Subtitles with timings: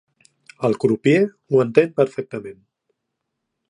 [0.69, 2.61] El crupier ho entén perfectament.